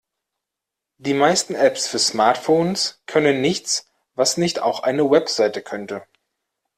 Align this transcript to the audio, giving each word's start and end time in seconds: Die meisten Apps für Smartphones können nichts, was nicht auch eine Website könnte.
Die 0.97 1.13
meisten 1.13 1.53
Apps 1.53 1.85
für 1.87 1.99
Smartphones 1.99 3.03
können 3.05 3.39
nichts, 3.39 3.85
was 4.15 4.35
nicht 4.35 4.57
auch 4.59 4.79
eine 4.79 5.11
Website 5.11 5.63
könnte. 5.63 6.07